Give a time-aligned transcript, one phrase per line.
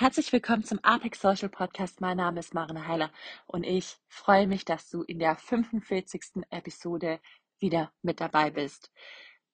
[0.00, 2.00] Herzlich willkommen zum Apex Social Podcast.
[2.00, 3.12] Mein Name ist Marina Heiler
[3.46, 6.46] und ich freue mich, dass du in der 45.
[6.48, 7.20] Episode
[7.58, 8.90] wieder mit dabei bist.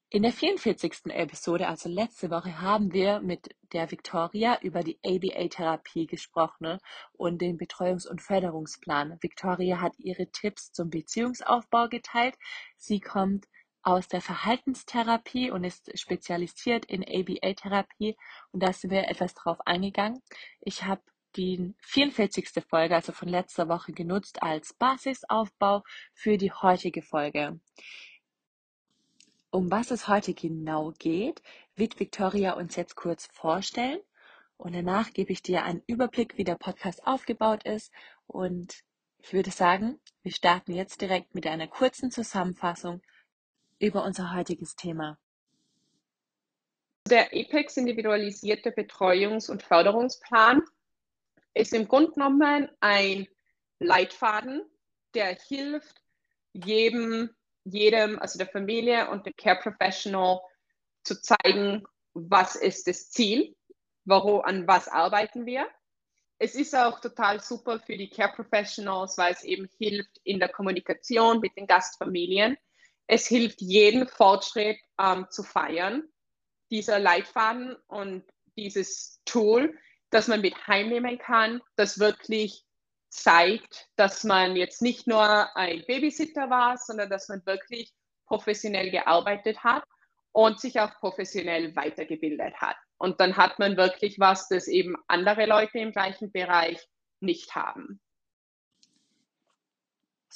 [0.09, 1.07] In der 44.
[1.07, 6.79] Episode, also letzte Woche, haben wir mit der Victoria über die ABA-Therapie gesprochen
[7.13, 9.19] und den Betreuungs- und Förderungsplan.
[9.21, 12.37] Victoria hat ihre Tipps zum Beziehungsaufbau geteilt.
[12.77, 13.49] Sie kommt
[13.87, 18.17] aus der Verhaltenstherapie und ist spezialisiert in ABA-Therapie
[18.51, 20.21] und da sind wir etwas drauf eingegangen.
[20.61, 21.03] Ich habe
[21.37, 22.65] die 44.
[22.69, 27.61] Folge, also von letzter Woche, genutzt als Basisaufbau für die heutige Folge.
[29.51, 31.41] Um was es heute genau geht,
[31.77, 34.01] wird Victoria uns jetzt kurz vorstellen
[34.57, 37.93] und danach gebe ich dir einen Überblick, wie der Podcast aufgebaut ist
[38.27, 38.83] und
[39.21, 43.01] ich würde sagen, wir starten jetzt direkt mit einer kurzen Zusammenfassung
[43.79, 45.19] über unser heutiges Thema.
[47.09, 50.63] Der EPEX individualisierte Betreuungs- und Förderungsplan
[51.55, 53.29] ist im Grunde genommen ein
[53.79, 54.63] Leitfaden,
[55.15, 56.03] der hilft
[56.53, 57.31] jedem,
[57.65, 60.41] jedem, also der Familie und dem Care Professional
[61.05, 63.55] zu zeigen, was ist das Ziel,
[64.05, 65.67] warum, an was arbeiten wir.
[66.39, 70.49] Es ist auch total super für die Care Professionals, weil es eben hilft in der
[70.49, 72.59] Kommunikation mit den Gastfamilien
[73.07, 76.05] es hilft jeden Fortschritt ähm, zu feiern,
[76.71, 78.25] dieser Leitfaden und
[78.57, 79.79] dieses Tool,
[80.11, 82.65] das man mit heimnehmen kann, das wirklich
[83.09, 87.93] zeigt, dass man jetzt nicht nur ein Babysitter war, sondern dass man wirklich
[88.27, 89.85] professionell gearbeitet hat
[90.33, 92.77] und sich auch professionell weitergebildet hat.
[92.99, 96.87] Und dann hat man wirklich was, das eben andere Leute im gleichen Bereich
[97.21, 98.01] nicht haben.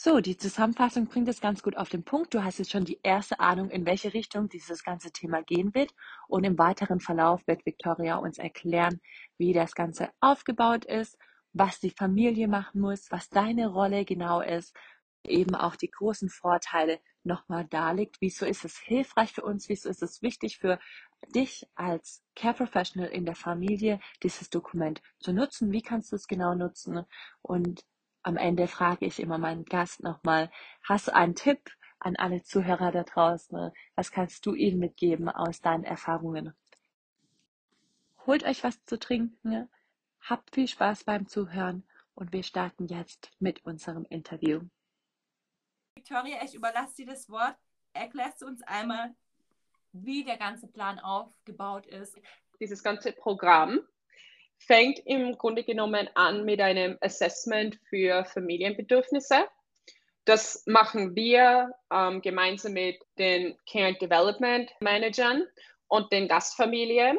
[0.03, 2.33] So, die Zusammenfassung bringt es ganz gut auf den Punkt.
[2.33, 5.93] Du hast jetzt schon die erste Ahnung, in welche Richtung dieses ganze Thema gehen wird.
[6.27, 9.03] Und im weiteren Verlauf wird Victoria uns erklären,
[9.37, 11.19] wie das Ganze aufgebaut ist,
[11.53, 14.75] was die Familie machen muss, was deine Rolle genau ist,
[15.23, 18.17] eben auch die großen Vorteile nochmal darlegt.
[18.21, 19.69] Wieso ist es hilfreich für uns?
[19.69, 20.79] Wieso ist es wichtig für
[21.35, 25.73] dich als Care Professional in der Familie, dieses Dokument zu nutzen?
[25.73, 27.05] Wie kannst du es genau nutzen?
[27.43, 27.85] Und
[28.23, 30.51] am Ende frage ich immer meinen Gast nochmal,
[30.83, 33.73] hast du einen Tipp an alle Zuhörer da draußen?
[33.95, 36.55] Was kannst du ihnen mitgeben aus deinen Erfahrungen?
[38.27, 39.69] Holt euch was zu trinken,
[40.21, 44.61] habt viel Spaß beim Zuhören und wir starten jetzt mit unserem Interview.
[45.95, 47.57] Victoria, ich überlasse dir das Wort.
[47.93, 49.15] Erklärst du uns einmal,
[49.93, 52.21] wie der ganze Plan aufgebaut ist?
[52.61, 53.81] Dieses ganze Programm
[54.61, 59.47] fängt im Grunde genommen an mit einem Assessment für Familienbedürfnisse.
[60.27, 65.47] Das machen wir ähm, gemeinsam mit den Care and Development Managern
[65.89, 67.19] und den Gastfamilien,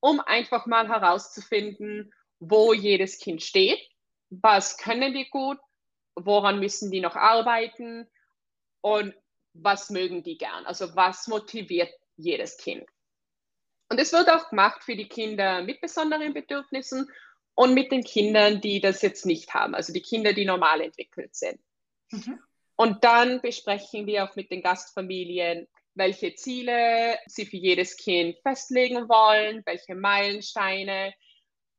[0.00, 3.80] um einfach mal herauszufinden, wo jedes Kind steht,
[4.28, 5.58] was können die gut,
[6.14, 8.06] woran müssen die noch arbeiten
[8.82, 9.14] und
[9.54, 12.86] was mögen die gern, also was motiviert jedes Kind.
[13.88, 17.08] Und es wird auch gemacht für die Kinder mit besonderen Bedürfnissen
[17.54, 21.34] und mit den Kindern, die das jetzt nicht haben, also die Kinder, die normal entwickelt
[21.34, 21.60] sind.
[22.10, 22.38] Mhm.
[22.76, 29.08] Und dann besprechen wir auch mit den Gastfamilien, welche Ziele sie für jedes Kind festlegen
[29.08, 31.14] wollen, welche Meilensteine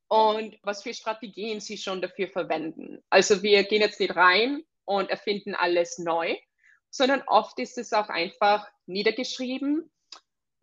[0.07, 3.03] und was für Strategien sie schon dafür verwenden.
[3.12, 6.35] Also wir gehen jetzt nicht rein und erfinden alles neu,
[6.89, 9.92] sondern oft ist es auch einfach niedergeschrieben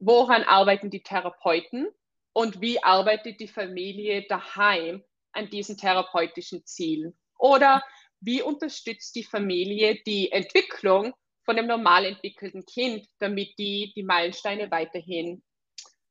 [0.05, 1.89] woran arbeiten die Therapeuten
[2.33, 5.03] und wie arbeitet die Familie daheim
[5.33, 7.17] an diesen therapeutischen Zielen?
[7.39, 7.83] Oder
[8.21, 11.15] wie unterstützt die Familie die Entwicklung
[11.45, 15.43] von einem normal entwickelten Kind, damit die die Meilensteine weiterhin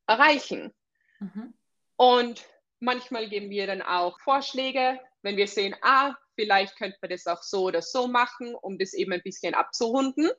[0.06, 0.72] erreichen?
[1.20, 1.54] Mhm.
[1.96, 2.44] Und
[2.80, 7.42] manchmal geben wir dann auch Vorschläge, wenn wir sehen, ah, vielleicht könnte man das auch
[7.42, 10.30] so oder so machen, um das eben ein bisschen abzurunden.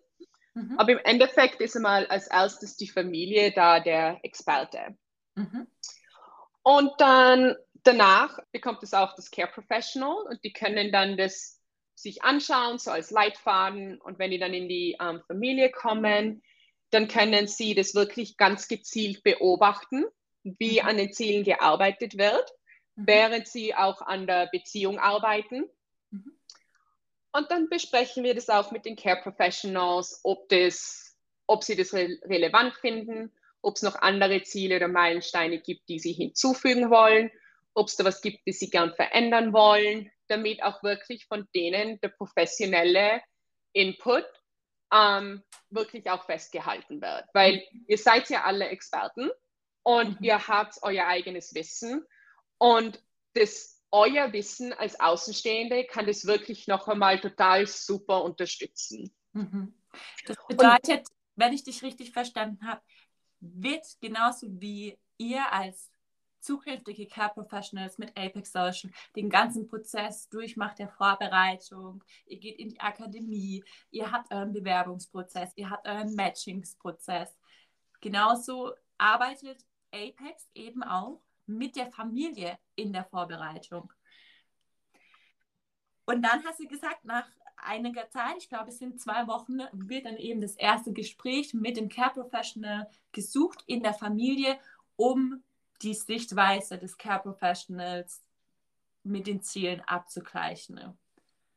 [0.56, 0.80] Mhm.
[0.80, 4.98] Aber im Endeffekt ist einmal als erstes die Familie da der Experte.
[5.36, 5.68] Mhm.
[6.64, 11.62] Und dann danach bekommt es auch das Care Professional und die können dann das
[11.94, 14.02] sich anschauen, so als Leitfaden.
[14.02, 16.42] Und wenn die dann in die ähm, Familie kommen,
[16.90, 20.06] dann können Sie das wirklich ganz gezielt beobachten,
[20.44, 20.88] wie mhm.
[20.88, 22.50] an den Zielen gearbeitet wird,
[22.96, 23.08] mhm.
[23.08, 25.66] während Sie auch an der Beziehung arbeiten.
[27.36, 27.42] Mhm.
[27.42, 31.18] Und dann besprechen wir das auch mit den Care Professionals, ob, das,
[31.48, 36.00] ob sie das re relevant finden, ob es noch andere Ziele oder Meilensteine gibt, die
[36.00, 37.32] sie hinzufügen wollen,
[37.74, 42.00] ob es da was gibt, das sie gern verändern wollen, damit auch wirklich von denen
[42.02, 43.22] der professionelle
[43.74, 44.26] Input
[44.94, 47.26] ähm, wirklich auch festgehalten wird.
[47.34, 49.30] Weil ihr seid ja alle Experten
[49.84, 50.26] und mhm.
[50.26, 52.06] ihr habt euer eigenes Wissen
[52.58, 53.02] und
[53.34, 59.14] das euer Wissen als Außenstehende kann das wirklich noch einmal total super unterstützen.
[59.34, 59.74] Mhm.
[60.26, 62.82] Das bedeutet, und, wenn ich dich richtig verstanden habe,
[63.40, 65.92] wird genauso wie ihr als
[66.46, 72.04] zukünftige Care Professionals mit Apex Social den ganzen Prozess durchmacht der Vorbereitung.
[72.28, 77.36] Ihr geht in die Akademie, ihr habt euren Bewerbungsprozess, ihr habt euren Matchingsprozess.
[78.00, 83.92] Genauso arbeitet Apex eben auch mit der Familie in der Vorbereitung.
[86.06, 87.28] Und dann hast du gesagt, nach
[87.58, 91.78] einiger Zeit, ich glaube, es sind zwei Wochen, wird dann eben das erste Gespräch mit
[91.78, 94.60] dem Care Professional gesucht in der Familie,
[94.96, 95.44] um
[95.82, 98.24] die Sichtweise des Care Professionals
[99.04, 100.98] mit den Zielen abzugleichen.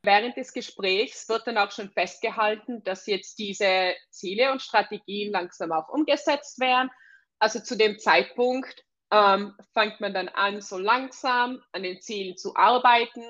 [0.03, 5.73] Während des Gesprächs wird dann auch schon festgehalten, dass jetzt diese Ziele und Strategien langsam
[5.73, 6.91] auch umgesetzt werden.
[7.39, 12.55] Also zu dem Zeitpunkt ähm, fängt man dann an, so langsam an den Zielen zu
[12.57, 13.25] arbeiten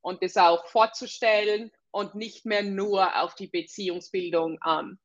[0.00, 4.98] und es auch vorzustellen und nicht mehr nur auf die Beziehungsbildung ähm,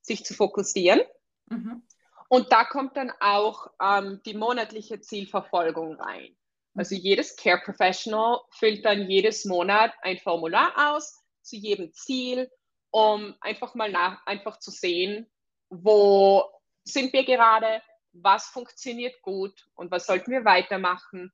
[0.00, 1.00] sich zu fokussieren.
[1.46, 1.82] Mhm.
[2.28, 6.34] Und da kommt dann auch ähm, die monatliche Zielverfolgung rein.
[6.74, 12.50] Also jedes Care Professional füllt dann jedes Monat ein Formular aus zu jedem Ziel,
[12.90, 15.30] um einfach mal nach, einfach zu sehen,
[15.68, 16.44] wo
[16.84, 17.82] sind wir gerade,
[18.12, 21.32] was funktioniert gut und was sollten wir weitermachen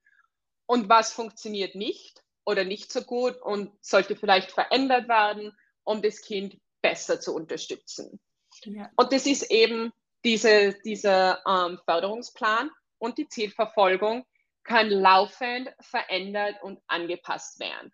[0.67, 6.21] und was funktioniert nicht oder nicht so gut und sollte vielleicht verändert werden, um das
[6.21, 8.21] Kind besser zu unterstützen.
[8.65, 8.91] Ja.
[8.97, 9.93] Und das ist eben
[10.25, 14.25] diese, dieser ähm, Förderungsplan und die Zielverfolgung
[14.65, 17.93] kann laufend verändert und angepasst werden.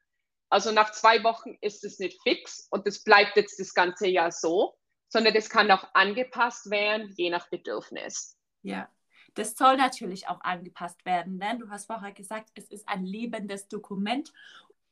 [0.50, 4.30] Also nach zwei Wochen ist es nicht fix und es bleibt jetzt das ganze Jahr
[4.30, 4.74] so,
[5.08, 8.36] sondern es kann auch angepasst werden, je nach Bedürfnis.
[8.64, 8.88] Ja,
[9.34, 13.68] das soll natürlich auch angepasst werden, denn du hast vorher gesagt, es ist ein lebendes
[13.68, 14.32] Dokument.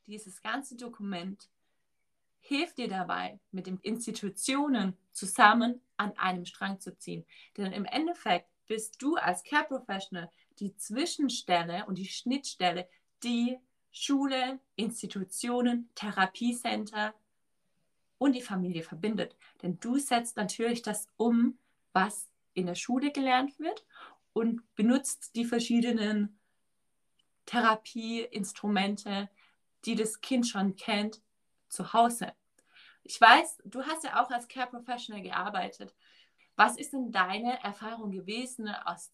[0.05, 1.49] Dieses ganze Dokument
[2.39, 7.25] hilft dir dabei, mit den Institutionen zusammen an einem Strang zu ziehen.
[7.57, 10.29] Denn im Endeffekt bist du als Care Professional
[10.59, 12.87] die Zwischenstelle und die Schnittstelle,
[13.23, 13.57] die
[13.91, 17.15] Schule, Institutionen, Therapiecenter
[18.19, 19.35] und die Familie verbindet.
[19.63, 21.57] Denn du setzt natürlich das um,
[21.91, 23.85] was in der Schule gelernt wird
[24.33, 26.39] und benutzt die verschiedenen
[27.45, 29.29] Therapieinstrumente,
[29.85, 31.21] die das Kind schon kennt,
[31.69, 32.33] zu Hause.
[33.03, 35.93] Ich weiß, du hast ja auch als Care Professional gearbeitet.
[36.55, 39.11] Was ist denn deine Erfahrung gewesen aus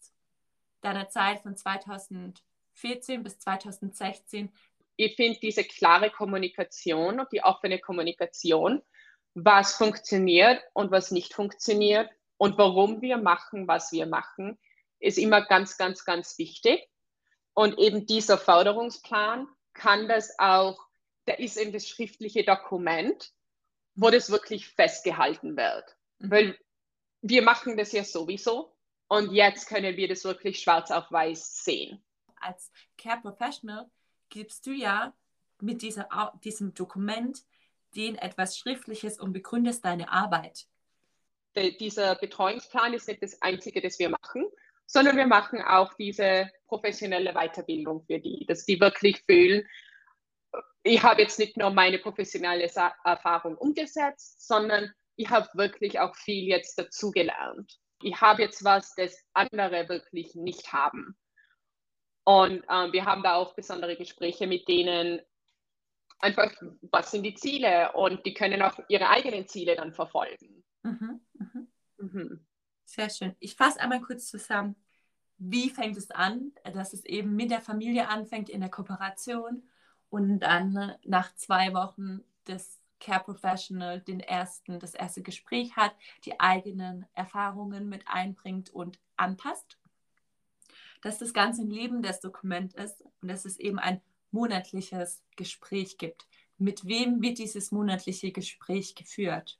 [0.80, 4.52] deiner Zeit von 2014 bis 2016?
[4.96, 8.82] Ich finde diese klare Kommunikation und die offene Kommunikation,
[9.34, 14.58] was funktioniert und was nicht funktioniert, und warum wir machen, was wir machen,
[14.98, 16.88] ist immer ganz, ganz, ganz wichtig.
[17.52, 20.82] Und eben dieser Förderungsplan kann das auch,
[21.26, 23.30] der ist eben das schriftliche Dokument,
[23.94, 25.94] wo das wirklich festgehalten wird.
[26.18, 26.30] Mhm.
[26.30, 26.58] Weil
[27.20, 28.74] wir machen das ja sowieso
[29.08, 32.02] und jetzt können wir das wirklich schwarz auf weiß sehen.
[32.36, 33.90] Als Care Professional
[34.30, 35.12] gibst du ja
[35.60, 36.08] mit dieser,
[36.42, 37.38] diesem Dokument
[37.96, 40.70] den etwas Schriftliches und begründest deine Arbeit
[41.56, 44.46] dieser Betreuungsplan ist nicht das Einzige, das wir machen,
[44.86, 49.66] sondern wir machen auch diese professionelle Weiterbildung für die, dass die wirklich fühlen,
[50.82, 52.70] ich habe jetzt nicht nur meine professionelle
[53.04, 57.78] Erfahrung umgesetzt, sondern ich habe wirklich auch viel jetzt dazugelernt.
[58.02, 61.16] Ich habe jetzt was, das andere wirklich nicht haben.
[62.24, 65.20] Und ähm, wir haben da auch besondere Gespräche mit denen,
[66.18, 66.52] einfach,
[66.90, 67.92] was sind die Ziele?
[67.92, 70.64] Und die können auch ihre eigenen Ziele dann verfolgen.
[70.82, 71.20] Mhm.
[72.12, 72.40] Mhm.
[72.84, 73.36] Sehr schön.
[73.38, 74.76] Ich fasse einmal kurz zusammen.
[75.38, 76.52] Wie fängt es an?
[76.64, 79.62] Dass es eben mit der Familie anfängt in der Kooperation
[80.10, 86.38] und dann nach zwei Wochen das Care Professional den ersten, das erste Gespräch hat, die
[86.38, 89.78] eigenen Erfahrungen mit einbringt und anpasst.
[91.00, 94.02] Dass das Ganze ein lebendes Dokument ist und dass es eben ein
[94.32, 96.26] monatliches Gespräch gibt.
[96.58, 99.59] Mit wem wird dieses monatliche Gespräch geführt?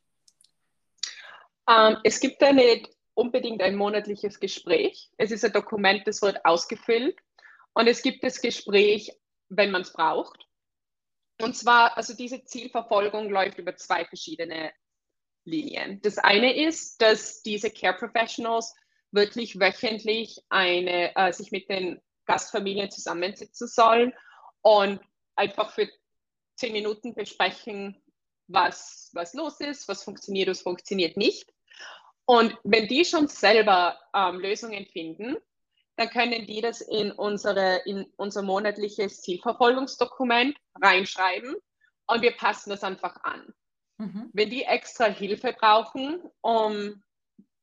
[1.68, 5.10] Ähm, es gibt da nicht unbedingt ein monatliches Gespräch.
[5.16, 7.18] Es ist ein Dokument, das wird ausgefüllt
[7.74, 9.12] und es gibt das Gespräch,
[9.48, 10.46] wenn man es braucht.
[11.40, 14.72] Und zwar, also diese Zielverfolgung läuft über zwei verschiedene
[15.44, 16.00] Linien.
[16.02, 18.74] Das eine ist, dass diese Care Professionals
[19.10, 24.12] wirklich wöchentlich eine, äh, sich mit den Gastfamilien zusammensetzen sollen
[24.62, 25.00] und
[25.34, 25.88] einfach für
[26.54, 28.00] zehn Minuten besprechen,
[28.52, 31.52] was, was los ist, was funktioniert, was funktioniert nicht.
[32.24, 35.36] Und wenn die schon selber ähm, Lösungen finden,
[35.96, 41.56] dann können die das in, unsere, in unser monatliches Zielverfolgungsdokument reinschreiben
[42.06, 43.52] und wir passen das einfach an.
[43.98, 44.30] Mhm.
[44.32, 47.02] Wenn die extra Hilfe brauchen, um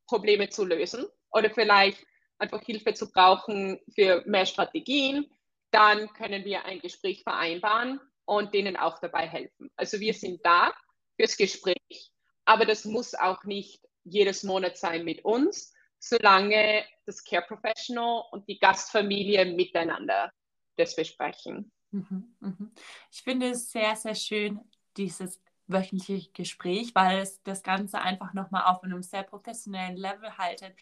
[0.05, 2.05] Probleme zu lösen oder vielleicht
[2.37, 5.29] einfach Hilfe zu brauchen für mehr Strategien,
[5.71, 9.71] dann können wir ein Gespräch vereinbaren und denen auch dabei helfen.
[9.75, 10.73] Also wir sind da
[11.15, 12.11] fürs Gespräch,
[12.45, 18.47] aber das muss auch nicht jedes Monat sein mit uns, solange das Care Professional und
[18.47, 20.31] die Gastfamilie miteinander
[20.75, 21.71] das besprechen.
[21.91, 22.71] Mhm, mhm.
[23.11, 24.59] Ich finde es sehr, sehr schön,
[24.97, 30.75] dieses wöchentliche Gespräch, weil es das Ganze einfach nochmal auf einem sehr professionellen Level haltet.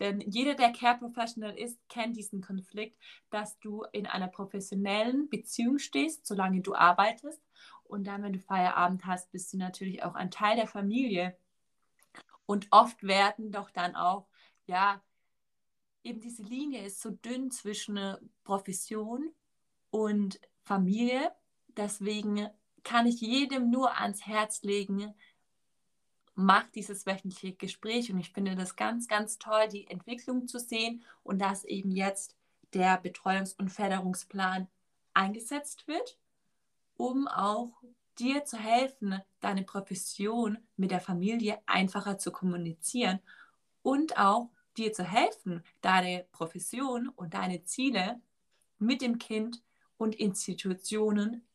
[0.00, 2.98] Denn jeder, der Care Professional ist, kennt diesen Konflikt,
[3.30, 7.40] dass du in einer professionellen Beziehung stehst, solange du arbeitest.
[7.84, 11.36] Und dann, wenn du Feierabend hast, bist du natürlich auch ein Teil der Familie.
[12.46, 14.26] Und oft werden doch dann auch,
[14.66, 15.00] ja,
[16.02, 19.30] eben diese Linie ist so dünn zwischen Profession
[19.90, 21.32] und Familie.
[21.76, 22.48] Deswegen
[22.84, 25.14] kann ich jedem nur ans Herz legen,
[26.34, 28.10] mach dieses wöchentliche Gespräch.
[28.12, 32.36] Und ich finde das ganz, ganz toll, die Entwicklung zu sehen und dass eben jetzt
[32.74, 34.68] der Betreuungs- und Förderungsplan
[35.14, 36.18] eingesetzt wird,
[36.96, 37.82] um auch
[38.18, 43.20] dir zu helfen, deine Profession mit der Familie einfacher zu kommunizieren
[43.82, 48.20] und auch dir zu helfen, deine Profession und deine Ziele
[48.78, 49.62] mit dem Kind
[49.96, 51.46] und Institutionen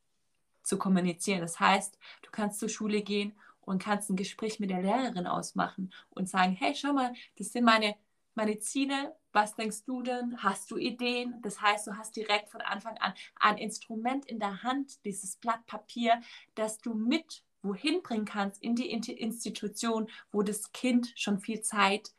[0.68, 1.42] zu kommunizieren.
[1.42, 5.94] Das heißt, du kannst zur Schule gehen und kannst ein Gespräch mit der Lehrerin ausmachen
[6.10, 7.96] und sagen, hey, schau mal, das sind meine,
[8.36, 9.16] meine Ziele.
[9.34, 10.42] Was denkst du denn?
[10.42, 11.42] Hast du Ideen?
[11.42, 15.66] Das heißt, du hast direkt von Anfang an ein Instrument in der Hand, dieses Blatt
[15.66, 16.22] Papier,
[16.56, 22.14] das du mit wohin bringen kannst in die Institution, wo das Kind schon viel Zeit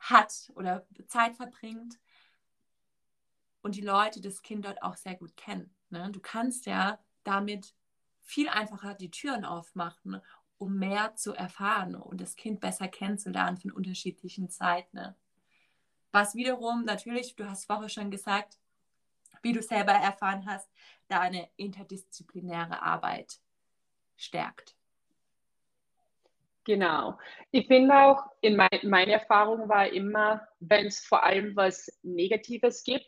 [0.00, 1.98] hat oder Zeit verbringt
[3.62, 5.70] und die Leute das Kind dort auch sehr gut kennen.
[5.90, 6.10] Ne?
[6.10, 7.74] Du kannst ja damit
[8.20, 10.20] viel einfacher die Türen aufmachen,
[10.58, 14.96] um mehr zu erfahren und das Kind besser kennenzulernen von unterschiedlichen Zeiten.
[14.96, 15.14] Ne?
[16.12, 18.58] Was wiederum natürlich, du hast vorher schon gesagt,
[19.42, 20.70] wie du selber erfahren hast,
[21.08, 23.38] deine interdisziplinäre Arbeit
[24.16, 24.74] stärkt.
[26.64, 27.18] Genau.
[27.50, 32.84] Ich finde auch, in mein, meine Erfahrung war immer, wenn es vor allem was Negatives
[32.84, 33.06] gibt,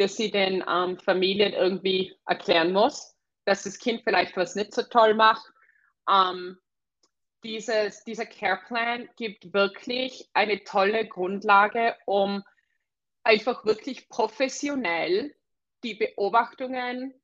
[0.00, 3.14] dass sie den ähm, Familien irgendwie erklären muss,
[3.44, 5.44] dass das Kind vielleicht was nicht so toll macht.
[6.10, 6.58] Ähm,
[7.44, 12.42] dieses, dieser Care Plan gibt wirklich eine tolle Grundlage, um
[13.24, 15.34] einfach wirklich professionell
[15.84, 17.14] die Beobachtungen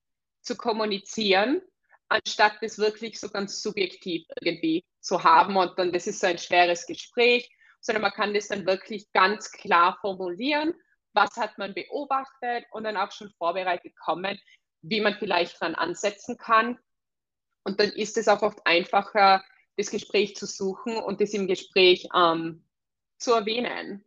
[0.42, 1.62] zu kommunizieren,
[2.08, 6.38] anstatt das wirklich so ganz subjektiv irgendwie zu haben und dann das ist so ein
[6.38, 10.74] schweres Gespräch, sondern man kann das dann wirklich ganz klar formulieren
[11.16, 14.38] was hat man beobachtet und dann auch schon vorbereitet kommen,
[14.82, 16.78] wie man vielleicht dran ansetzen kann.
[17.64, 19.42] Und dann ist es auch oft einfacher,
[19.76, 22.64] das Gespräch zu suchen und das im Gespräch ähm,
[23.18, 24.04] zu erwähnen.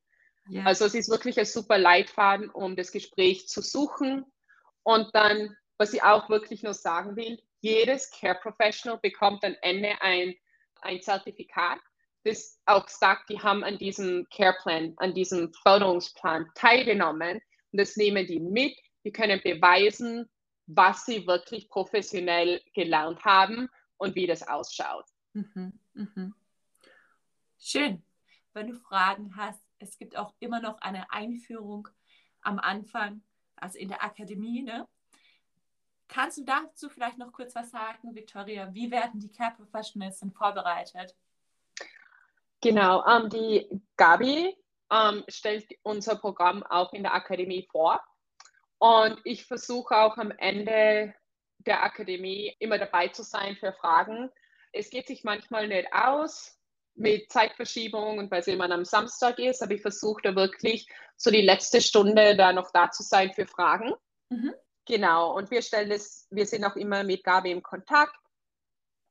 [0.48, 0.64] Ja.
[0.64, 4.26] Also es ist wirklich ein super Leitfaden, um das Gespräch zu suchen.
[4.84, 10.02] Und dann, was ich auch wirklich nur sagen will, jedes Care Professional bekommt am Ende
[10.02, 10.36] ein,
[10.82, 11.80] ein Zertifikat,
[12.24, 17.96] das auch sagt, die haben an diesem Care Plan, an diesem Förderungsplan teilgenommen und das
[17.96, 18.78] nehmen die mit.
[19.06, 20.30] Die können beweisen,
[20.66, 25.06] was sie wirklich professionell gelernt haben und wie das ausschaut.
[25.34, 26.36] Mhm, mhm.
[27.58, 28.04] Schön.
[28.54, 31.88] Wenn du Fragen hast, es gibt auch immer noch eine Einführung
[32.42, 33.22] am Anfang,
[33.56, 34.64] also in der Akademie.
[34.64, 34.88] Ne?
[36.08, 38.74] Kannst du dazu vielleicht noch kurz was sagen, Victoria?
[38.74, 41.16] Wie werden die Care Professionals denn vorbereitet?
[42.62, 44.56] Genau, ähm, die Gabi
[44.92, 48.02] ähm, stellt unser Programm auch in der Akademie vor.
[48.80, 51.14] Und ich versuche auch am Ende
[51.60, 54.30] der Akademie immer dabei zu sein für Fragen.
[54.72, 56.58] Es geht sich manchmal nicht aus
[56.96, 61.32] mit Zeitverschiebung und weil es immer am Samstag ist, aber ich versuche da wirklich so
[61.32, 63.94] die letzte Stunde da noch da zu sein für Fragen.
[64.30, 64.54] Mhm.
[64.86, 68.16] Genau, und wir stellen es, wir sind auch immer mit Gabi im Kontakt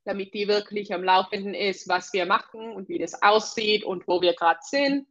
[0.09, 4.21] damit die wirklich am Laufenden ist, was wir machen und wie das aussieht und wo
[4.21, 5.07] wir gerade sind.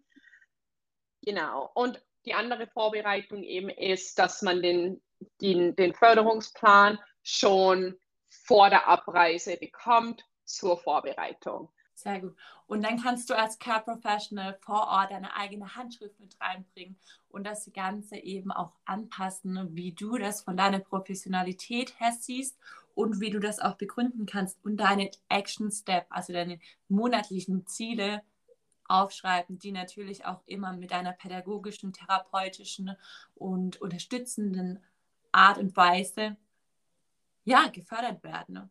[1.22, 1.70] Genau.
[1.74, 5.00] Und die andere Vorbereitung eben ist, dass man den,
[5.40, 7.96] den, den Förderungsplan schon
[8.28, 11.70] vor der Abreise bekommt zur Vorbereitung.
[11.94, 12.36] Sehr gut.
[12.66, 17.44] Und dann kannst du als Care Professional vor Ort deine eigene Handschrift mit reinbringen und
[17.44, 22.58] das Ganze eben auch anpassen, wie du das von deiner Professionalität her siehst
[22.98, 28.24] und wie du das auch begründen kannst und deine Action Step, also deine monatlichen Ziele
[28.88, 32.96] aufschreiben, die natürlich auch immer mit deiner pädagogischen, therapeutischen
[33.36, 34.82] und unterstützenden
[35.30, 36.36] Art und Weise
[37.44, 38.68] ja, gefördert werden.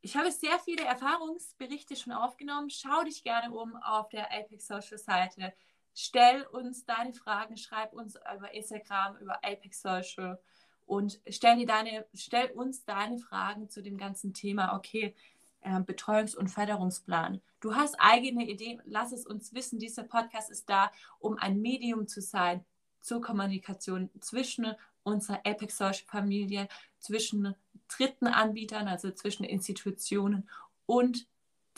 [0.00, 2.70] Ich habe sehr viele Erfahrungsberichte schon aufgenommen.
[2.70, 5.52] Schau dich gerne um auf der Apex Social Seite.
[5.94, 10.40] Stell uns deine Fragen, schreib uns über Instagram, über Apex Social
[10.86, 14.76] und stell, dir deine, stell uns deine Fragen zu dem ganzen Thema.
[14.76, 15.14] Okay,
[15.62, 17.40] äh, Betreuungs- und Förderungsplan.
[17.60, 19.78] Du hast eigene Ideen, lass es uns wissen.
[19.78, 22.64] Dieser Podcast ist da, um ein Medium zu sein
[23.00, 27.54] zur Kommunikation zwischen unserer Apex Social Familie, zwischen
[27.88, 30.48] dritten Anbietern, also zwischen Institutionen
[30.86, 31.26] und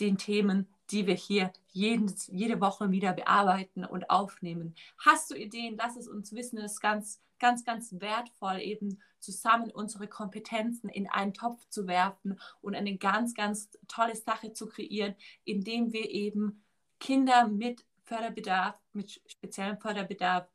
[0.00, 4.74] den Themen, die wir hier jeden, jede Woche wieder bearbeiten und aufnehmen.
[4.98, 5.76] Hast du Ideen?
[5.76, 6.58] Lass es uns wissen.
[6.58, 12.38] Es ist ganz, ganz, ganz wertvoll, eben zusammen unsere Kompetenzen in einen Topf zu werfen
[12.60, 15.14] und eine ganz, ganz tolle Sache zu kreieren,
[15.44, 16.62] indem wir eben
[17.00, 20.46] Kinder mit Förderbedarf, mit speziellem Förderbedarf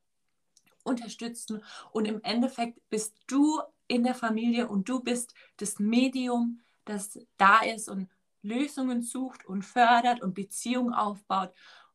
[0.84, 1.64] unterstützen.
[1.92, 7.62] Und im Endeffekt bist du in der Familie und du bist das Medium, das da
[7.62, 8.08] ist und
[8.42, 11.54] Lösungen sucht und fördert und Beziehungen aufbaut.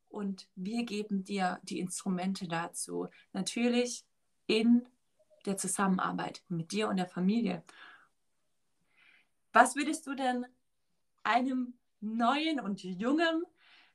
[0.08, 3.08] Und wir geben dir die Instrumente dazu.
[3.32, 4.04] Natürlich
[4.46, 4.86] in
[5.46, 7.62] der Zusammenarbeit mit dir und der Familie.
[9.52, 10.46] Was würdest du denn
[11.22, 13.44] einem neuen und jungen,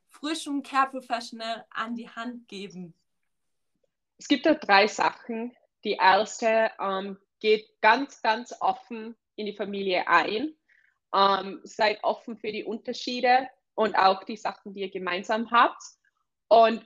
[0.08, 2.94] frischen Care Professional an die Hand geben?
[4.18, 5.52] Es gibt da drei Sachen.
[5.84, 10.54] Die erste, ähm, geht ganz, ganz offen in die Familie ein.
[11.14, 15.82] Ähm, seid offen für die Unterschiede und auch die Sachen, die ihr gemeinsam habt.
[16.48, 16.84] Und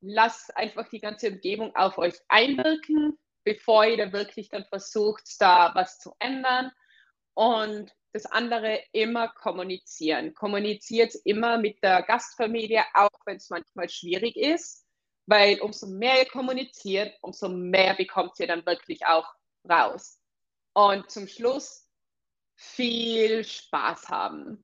[0.00, 5.72] lasst einfach die ganze Umgebung auf euch einwirken, bevor ihr da wirklich dann versucht, da
[5.74, 6.70] was zu ändern.
[7.34, 10.34] Und das andere immer kommunizieren.
[10.34, 14.86] Kommuniziert immer mit der Gastfamilie, auch wenn es manchmal schwierig ist,
[15.26, 19.32] weil umso mehr ihr kommuniziert, umso mehr bekommt ihr dann wirklich auch
[19.68, 20.18] raus.
[20.72, 21.88] Und zum Schluss
[22.62, 24.62] viel Spaß haben.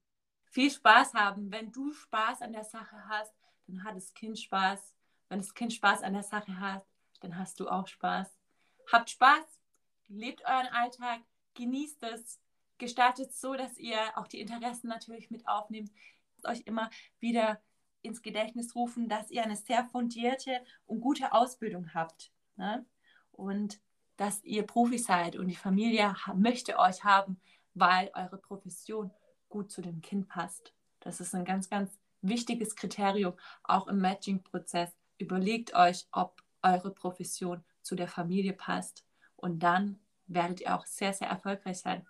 [0.50, 1.50] Viel Spaß haben.
[1.50, 3.35] Wenn du Spaß an der Sache hast,
[3.66, 4.94] dann hat das Kind Spaß.
[5.30, 6.85] Wenn das Kind Spaß an der Sache hat,
[7.20, 8.28] dann hast du auch Spaß.
[8.92, 9.46] Habt Spaß,
[10.09, 11.22] lebt euren Alltag,
[11.54, 12.38] genießt es,
[12.76, 15.90] gestaltet es so, dass ihr auch die Interessen natürlich mit aufnehmt.
[16.44, 17.62] Euch immer wieder
[18.02, 22.30] ins Gedächtnis rufen, dass ihr eine sehr fundierte und gute Ausbildung habt.
[22.56, 22.85] Ne?
[23.32, 23.80] Und
[24.18, 27.40] dass ihr Profi seid und die Familie möchte euch haben,
[27.77, 29.12] weil eure Profession
[29.49, 30.75] gut zu dem Kind passt.
[31.01, 34.91] Das ist ein ganz, ganz wichtiges Kriterium, auch im Matching-Prozess.
[35.19, 39.05] Überlegt euch, ob eure Profession zu der Familie passt
[39.37, 42.05] und dann werdet ihr auch sehr, sehr erfolgreich sein.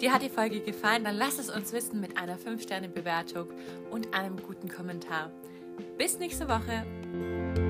[0.00, 1.04] Dir hat die Folge gefallen?
[1.04, 3.50] Dann lass es uns wissen mit einer 5-Sterne-Bewertung
[3.90, 5.30] und einem guten Kommentar.
[5.96, 7.65] Bis nächste Woche.